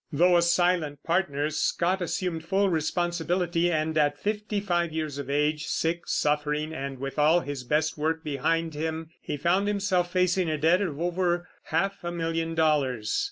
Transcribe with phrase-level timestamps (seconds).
[0.11, 5.67] Though a silent partner, Scott assumed full responsibility, and at fifty five years of age,
[5.67, 10.57] sick, suffering, and with all his best work behind him, he found himself facing a
[10.57, 13.15] debt of over half a million dollars.